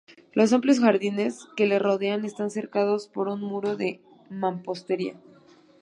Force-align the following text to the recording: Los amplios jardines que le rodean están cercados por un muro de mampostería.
Los 0.33 0.51
amplios 0.51 0.79
jardines 0.79 1.45
que 1.55 1.67
le 1.67 1.77
rodean 1.77 2.25
están 2.25 2.49
cercados 2.49 3.07
por 3.07 3.27
un 3.27 3.39
muro 3.41 3.75
de 3.75 4.01
mampostería. 4.31 5.13